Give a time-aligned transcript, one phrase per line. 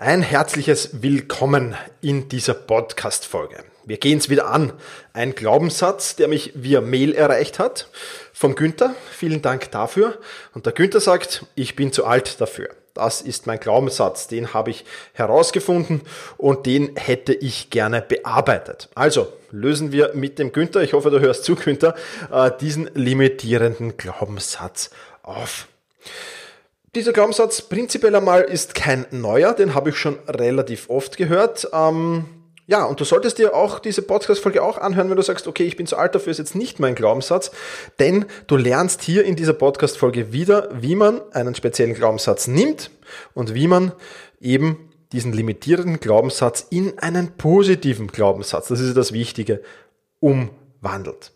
[0.00, 3.64] Ein herzliches Willkommen in dieser Podcast-Folge.
[3.84, 4.72] Wir gehen es wieder an.
[5.12, 7.88] Ein Glaubenssatz, der mich via Mail erreicht hat,
[8.32, 8.94] vom Günther.
[9.10, 10.16] Vielen Dank dafür.
[10.54, 12.68] Und der Günther sagt, ich bin zu alt dafür.
[12.94, 14.28] Das ist mein Glaubenssatz.
[14.28, 16.02] Den habe ich herausgefunden
[16.36, 18.90] und den hätte ich gerne bearbeitet.
[18.94, 21.96] Also lösen wir mit dem Günther, ich hoffe, du hörst zu, Günther,
[22.30, 24.90] äh, diesen limitierenden Glaubenssatz
[25.24, 25.66] auf.
[26.94, 31.68] Dieser Glaubenssatz prinzipiell einmal ist kein neuer, den habe ich schon relativ oft gehört.
[31.72, 32.24] Ähm,
[32.66, 35.76] ja, und du solltest dir auch diese Podcast-Folge auch anhören, wenn du sagst, okay, ich
[35.76, 37.50] bin zu alt dafür, ist jetzt nicht mein Glaubenssatz,
[37.98, 42.90] denn du lernst hier in dieser Podcast-Folge wieder, wie man einen speziellen Glaubenssatz nimmt
[43.32, 43.92] und wie man
[44.40, 49.62] eben diesen limitierenden Glaubenssatz in einen positiven Glaubenssatz, das ist das Wichtige,
[50.20, 51.32] umwandelt.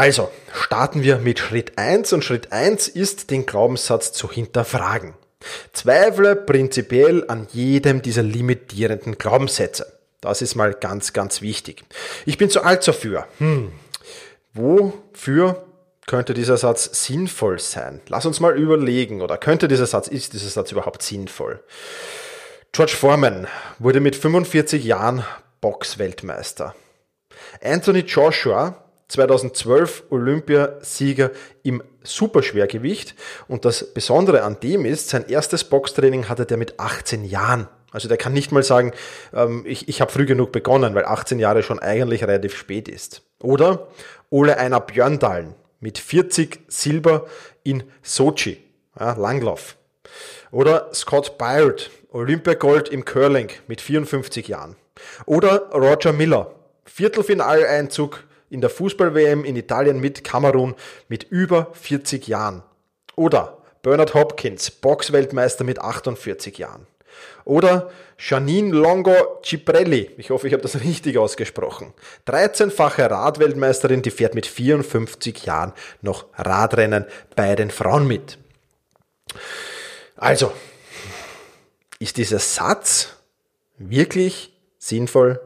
[0.00, 5.12] Also, starten wir mit Schritt 1 und Schritt 1 ist, den Glaubenssatz zu hinterfragen.
[5.74, 9.92] Zweifle prinzipiell an jedem dieser limitierenden Glaubenssätze.
[10.22, 11.84] Das ist mal ganz, ganz wichtig.
[12.24, 13.26] Ich bin zu alt dafür.
[13.40, 13.72] Hm.
[14.54, 15.66] Wofür
[16.06, 18.00] könnte dieser Satz sinnvoll sein?
[18.08, 21.62] Lass uns mal überlegen, oder könnte dieser Satz, ist dieser Satz überhaupt sinnvoll?
[22.72, 23.48] George Foreman
[23.78, 25.26] wurde mit 45 Jahren
[25.60, 26.74] Boxweltmeister.
[27.62, 31.30] Anthony Joshua 2012 Olympiasieger
[31.62, 33.14] im Superschwergewicht.
[33.48, 37.68] Und das Besondere an dem ist, sein erstes Boxtraining hatte der mit 18 Jahren.
[37.92, 38.92] Also der kann nicht mal sagen,
[39.34, 43.22] ähm, ich, ich habe früh genug begonnen, weil 18 Jahre schon eigentlich relativ spät ist.
[43.42, 43.88] Oder
[44.30, 47.26] Ole Einer Björndalen mit 40 Silber
[47.64, 48.62] in Sochi,
[48.98, 49.76] ja, Langlauf.
[50.52, 54.76] Oder Scott Byard, Olympiagold im Curling mit 54 Jahren.
[55.26, 56.54] Oder Roger Miller,
[56.84, 60.74] Viertelfinaleinzug in der Fußball-WM in Italien mit Kamerun
[61.08, 62.62] mit über 40 Jahren.
[63.16, 66.86] Oder Bernard Hopkins, Boxweltmeister mit 48 Jahren.
[67.44, 71.94] Oder Janine Longo Ciprelli, ich hoffe, ich habe das richtig ausgesprochen.
[72.26, 75.72] 13-fache Radweltmeisterin, die fährt mit 54 Jahren
[76.02, 77.06] noch Radrennen
[77.36, 78.38] bei den Frauen mit.
[80.16, 80.52] Also,
[81.98, 83.16] ist dieser Satz
[83.78, 85.40] wirklich sinnvoll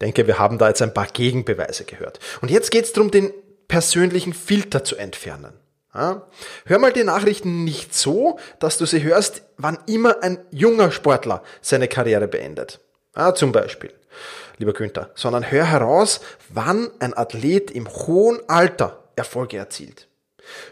[0.00, 2.18] denke, wir haben da jetzt ein paar Gegenbeweise gehört.
[2.40, 3.32] Und jetzt geht es darum, den
[3.68, 5.52] persönlichen Filter zu entfernen.
[5.94, 6.26] Ja?
[6.66, 11.42] Hör mal die Nachrichten nicht so, dass du sie hörst, wann immer ein junger Sportler
[11.60, 12.80] seine Karriere beendet.
[13.16, 13.92] Ja, zum Beispiel,
[14.58, 20.08] lieber Günther, sondern hör heraus, wann ein Athlet im hohen Alter Erfolge erzielt.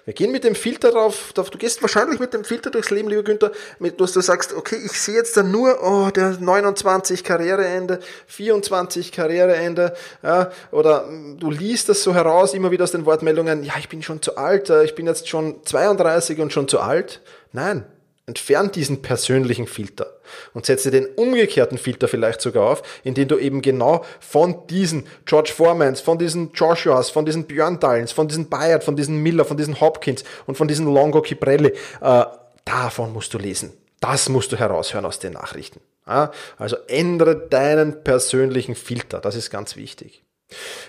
[0.04, 3.22] Wir gehen mit dem Filter drauf, du gehst wahrscheinlich mit dem Filter durchs Leben, lieber
[3.22, 8.00] Günther, mit, dass du sagst, okay, ich sehe jetzt dann nur, oh, der 29 Karriereende,
[8.26, 13.62] 24 Karriereende, ja, oder mm, du liest das so heraus, immer wieder aus den Wortmeldungen,
[13.64, 16.80] ja, ich bin schon zu alt, äh, ich bin jetzt schon 32 und schon zu
[16.80, 17.20] alt.
[17.52, 17.84] Nein,
[18.28, 20.18] Entfern diesen persönlichen Filter
[20.54, 25.52] und setze den umgekehrten Filter vielleicht sogar auf, indem du eben genau von diesen George
[25.54, 29.56] Formans, von diesen Joshuas, von diesen Björn Dallens, von diesen Bayard, von diesen Miller, von
[29.56, 32.24] diesen Hopkins und von diesen Longo Kiprelli, äh,
[32.64, 33.72] davon musst du lesen.
[34.00, 35.80] Das musst du heraushören aus den Nachrichten.
[36.04, 40.22] Also ändere deinen persönlichen Filter, das ist ganz wichtig.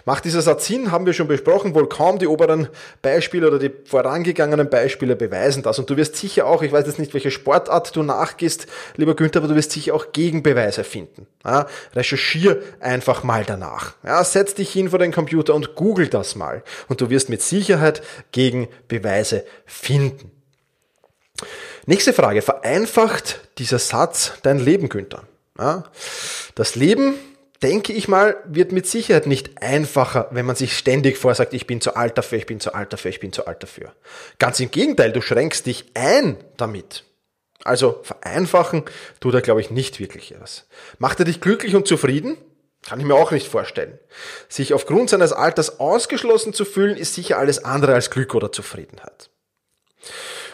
[0.06, 2.70] Macht dieser Satz Sinn, haben wir schon besprochen, wohl kaum die oberen
[3.02, 5.78] Beispiele oder die vorangegangenen Beispiele beweisen das.
[5.80, 9.40] Und du wirst sicher auch, ich weiß jetzt nicht, welche Sportart du nachgehst, lieber Günther,
[9.40, 11.28] aber du wirst sicher auch Gegenbeweise finden.
[11.44, 13.96] Ja, recherchier einfach mal danach.
[14.04, 16.64] Ja, setz dich hin vor den Computer und google das mal.
[16.88, 20.32] Und du wirst mit Sicherheit Gegenbeweise finden.
[21.86, 22.42] Nächste Frage.
[22.42, 25.24] Vereinfacht dieser Satz dein Leben, Günther?
[25.58, 25.84] Ja,
[26.56, 27.16] das Leben
[27.62, 31.82] denke ich mal, wird mit Sicherheit nicht einfacher, wenn man sich ständig vorsagt, ich bin
[31.82, 33.94] zu alt dafür, ich bin zu alt dafür, ich bin zu alt dafür.
[34.38, 37.04] Ganz im Gegenteil, du schränkst dich ein damit.
[37.64, 38.86] Also vereinfachen
[39.20, 40.66] tut er, glaube ich, nicht wirklich etwas.
[40.98, 42.38] Macht er dich glücklich und zufrieden?
[42.88, 44.00] Kann ich mir auch nicht vorstellen.
[44.48, 49.30] Sich aufgrund seines Alters ausgeschlossen zu fühlen, ist sicher alles andere als Glück oder Zufriedenheit.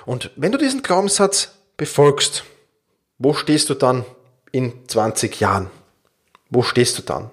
[0.07, 2.43] Und wenn du diesen Glaubenssatz befolgst,
[3.19, 4.05] wo stehst du dann
[4.51, 5.69] in 20 Jahren?
[6.49, 7.31] Wo stehst du dann?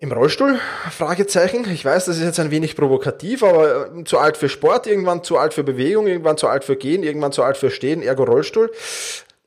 [0.00, 0.58] Im Rollstuhl?
[0.90, 1.68] Fragezeichen.
[1.70, 5.24] Ich weiß, das ist jetzt ein wenig provokativ, aber äh, zu alt für Sport, irgendwann
[5.24, 8.24] zu alt für Bewegung, irgendwann zu alt für Gehen, irgendwann zu alt für Stehen, ergo
[8.24, 8.70] Rollstuhl.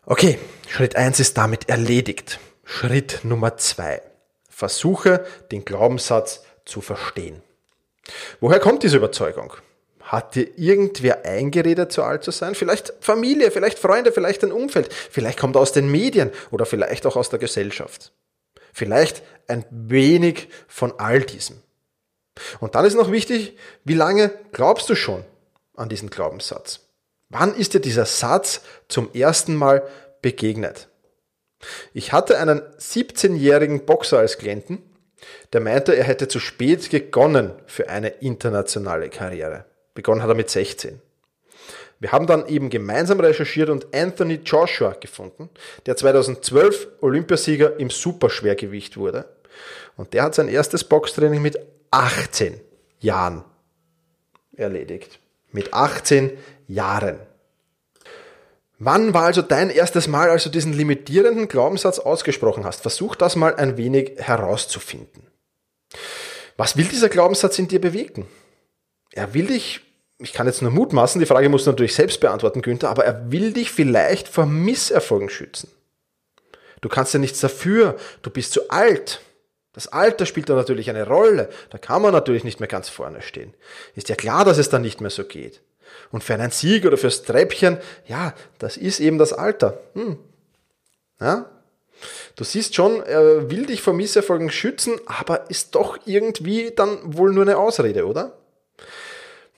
[0.05, 0.37] Okay,
[0.67, 2.39] Schritt eins ist damit erledigt.
[2.63, 4.03] Schritt Nummer zwei:
[4.49, 7.41] Versuche den Glaubenssatz zu verstehen.
[8.39, 9.51] Woher kommt diese Überzeugung?
[10.05, 12.53] Hat dir irgendwer eingeredet, zu alt zu sein?
[12.53, 14.93] Vielleicht Familie, vielleicht Freunde, vielleicht ein Umfeld.
[14.93, 18.13] Vielleicht kommt er aus den Medien oder vielleicht auch aus der Gesellschaft.
[18.71, 21.57] Vielleicht ein wenig von all diesem.
[22.59, 25.25] Und dann ist noch wichtig, wie lange glaubst du schon
[25.75, 26.81] an diesen Glaubenssatz?
[27.29, 29.87] Wann ist dir dieser Satz zum ersten Mal
[30.21, 30.87] begegnet?
[31.93, 34.83] Ich hatte einen 17-jährigen Boxer als Klienten,
[35.53, 39.65] der meinte, er hätte zu spät gegonnen für eine internationale Karriere.
[39.95, 41.01] Begonnen hat er mit 16.
[41.99, 45.49] Wir haben dann eben gemeinsam recherchiert und Anthony Joshua gefunden,
[45.85, 49.25] der 2012 Olympiasieger im Superschwergewicht wurde.
[49.95, 51.57] Und der hat sein erstes Boxtraining mit
[51.89, 52.59] 18
[52.99, 53.45] Jahren
[54.55, 55.19] erledigt.
[55.51, 56.37] Mit 18
[56.67, 57.19] Jahren.
[58.77, 62.81] Wann war also dein erstes Mal, als du diesen limitierenden Glaubenssatz ausgesprochen hast?
[62.81, 65.27] Versuch das mal ein wenig herauszufinden.
[66.57, 68.27] Was will dieser Glaubenssatz in dir bewegen?
[69.15, 69.81] Er will dich,
[70.19, 73.31] ich kann jetzt nur mutmaßen, die Frage musst du natürlich selbst beantworten, Günther, aber er
[73.31, 75.71] will dich vielleicht vor Misserfolgen schützen.
[76.81, 79.21] Du kannst ja nichts dafür, du bist zu alt.
[79.73, 81.49] Das Alter spielt da natürlich eine Rolle.
[81.69, 83.53] Da kann man natürlich nicht mehr ganz vorne stehen.
[83.95, 85.61] Ist ja klar, dass es dann nicht mehr so geht.
[86.11, 89.79] Und für einen Sieg oder fürs Treppchen, ja, das ist eben das Alter.
[89.93, 90.17] Hm.
[91.19, 91.49] Ja?
[92.35, 97.33] Du siehst schon, er will dich vor Misserfolgen schützen, aber ist doch irgendwie dann wohl
[97.33, 98.33] nur eine Ausrede, oder?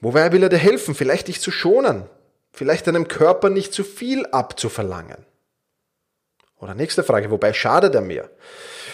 [0.00, 2.04] Wobei will er dir helfen, vielleicht dich zu schonen,
[2.52, 5.24] vielleicht deinem Körper nicht zu viel abzuverlangen.
[6.58, 8.30] Oder nächste Frage, wobei schadet er mir?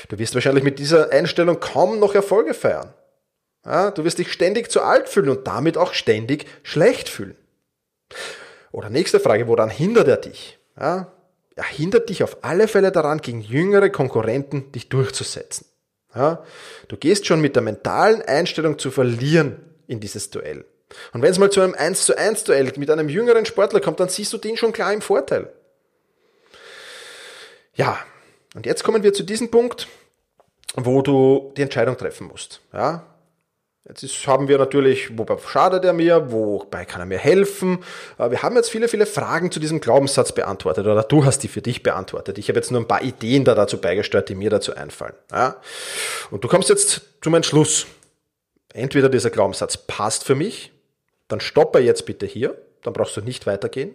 [0.08, 2.92] Du wirst wahrscheinlich mit dieser Einstellung kaum noch Erfolge feiern.
[3.64, 7.36] Ja, du wirst dich ständig zu alt fühlen und damit auch ständig schlecht fühlen.
[8.72, 10.58] Oder nächste Frage, woran hindert er dich?
[10.78, 11.12] Ja,
[11.56, 15.66] er hindert dich auf alle Fälle daran, gegen jüngere Konkurrenten dich durchzusetzen.
[16.14, 16.44] Ja,
[16.88, 20.64] du gehst schon mit der mentalen Einstellung zu verlieren in dieses Duell.
[21.12, 24.00] Und wenn es mal zu einem 1 zu 1 Duell mit einem jüngeren Sportler kommt,
[24.00, 25.52] dann siehst du den schon klar im Vorteil.
[27.75, 27.99] Ja,
[28.55, 29.88] und jetzt kommen wir zu diesem Punkt,
[30.75, 32.61] wo du die Entscheidung treffen musst.
[32.73, 33.05] Ja,
[33.87, 37.85] Jetzt ist, haben wir natürlich, wobei schadet er mir, wobei kann er mir helfen.
[38.17, 41.49] Äh, wir haben jetzt viele, viele Fragen zu diesem Glaubenssatz beantwortet oder du hast die
[41.49, 42.38] für dich beantwortet.
[42.38, 45.12] Ich habe jetzt nur ein paar Ideen da dazu beigesteuert, die mir dazu einfallen.
[45.31, 45.56] Ja?
[46.31, 47.87] Und du kommst jetzt zu meinem Schluss.
[48.73, 50.73] Entweder dieser Glaubenssatz passt für mich,
[51.28, 53.94] dann stoppe jetzt bitte hier, dann brauchst du nicht weitergehen.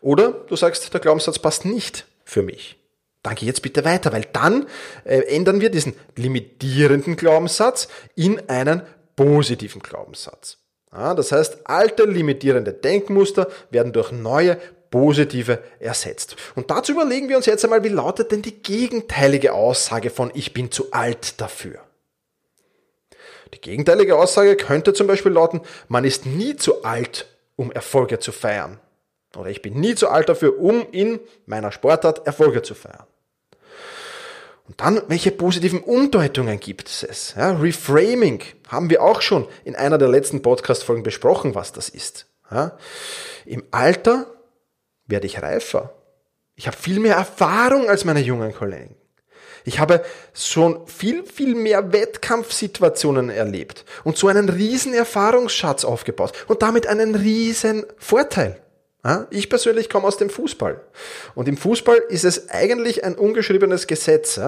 [0.00, 2.76] Oder du sagst, der Glaubenssatz passt nicht für mich.
[3.22, 4.66] Dann geh jetzt bitte weiter, weil dann
[5.04, 8.82] äh, ändern wir diesen limitierenden Glaubenssatz in einen
[9.14, 10.58] positiven Glaubenssatz.
[10.92, 14.58] Ja, das heißt, alte limitierende Denkmuster werden durch neue
[14.90, 16.36] positive ersetzt.
[16.54, 20.52] Und dazu überlegen wir uns jetzt einmal, wie lautet denn die gegenteilige Aussage von ich
[20.52, 21.80] bin zu alt dafür?
[23.54, 27.26] Die gegenteilige Aussage könnte zum Beispiel lauten, man ist nie zu alt,
[27.56, 28.80] um Erfolge zu feiern.
[29.36, 33.06] Oder ich bin nie zu alt dafür, um in meiner Sportart Erfolge zu feiern.
[34.68, 37.34] Und dann, welche positiven Umdeutungen gibt es?
[37.36, 42.26] Ja, Reframing haben wir auch schon in einer der letzten Podcast-Folgen besprochen, was das ist.
[42.50, 42.78] Ja,
[43.44, 44.26] Im Alter
[45.06, 45.92] werde ich reifer.
[46.54, 48.94] Ich habe viel mehr Erfahrung als meine jungen Kollegen.
[49.64, 50.02] Ich habe
[50.34, 57.14] schon viel, viel mehr Wettkampfsituationen erlebt und so einen riesen Erfahrungsschatz aufgebaut und damit einen
[57.14, 58.58] riesen Vorteil.
[59.30, 60.80] Ich persönlich komme aus dem Fußball.
[61.34, 64.40] Und im Fußball ist es eigentlich ein ungeschriebenes Gesetz,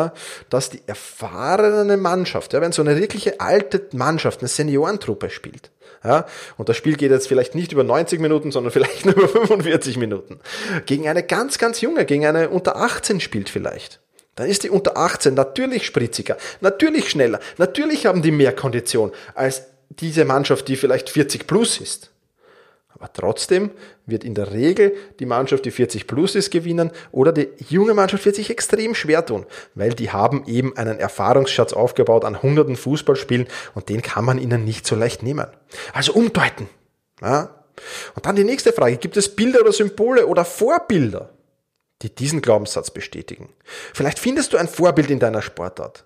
[0.49, 5.73] dass die erfahrene Mannschaft, wenn so eine wirkliche alte Mannschaft, eine Seniorentruppe spielt,
[6.59, 9.97] und das Spiel geht jetzt vielleicht nicht über 90 Minuten, sondern vielleicht nur über 45
[9.97, 10.39] Minuten,
[10.85, 14.01] gegen eine ganz, ganz junge, gegen eine unter 18 spielt vielleicht.
[14.35, 19.63] Dann ist die unter 18 natürlich spritziger, natürlich schneller, natürlich haben die mehr Kondition als
[19.91, 22.11] diese Mannschaft, die vielleicht 40 plus ist.
[22.89, 23.71] Aber trotzdem
[24.07, 28.25] wird in der Regel die Mannschaft, die 40 plus ist, gewinnen oder die junge Mannschaft
[28.25, 33.47] wird sich extrem schwer tun, weil die haben eben einen Erfahrungsschatz aufgebaut an hunderten Fußballspielen
[33.75, 35.47] und den kann man ihnen nicht so leicht nehmen.
[35.93, 36.69] Also umdeuten.
[37.21, 37.65] Ja?
[38.15, 41.31] Und dann die nächste Frage, gibt es Bilder oder Symbole oder Vorbilder,
[42.05, 43.53] die diesen Glaubenssatz bestätigen?
[43.93, 46.05] Vielleicht findest du ein Vorbild in deiner Sportart.